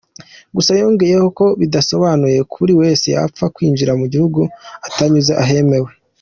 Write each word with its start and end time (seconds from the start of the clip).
Gusa 0.55 0.71
yongeyeho 0.81 1.27
ko 1.37 1.45
bidasobanuye 1.59 2.37
ko 2.49 2.55
buri 2.61 2.73
wese 2.81 3.05
yapfa 3.15 3.45
kwinjira 3.55 3.91
mu 3.99 4.05
gihugu 4.13 4.41
atanyuze 4.87 5.33
ahemewe. 5.43 5.89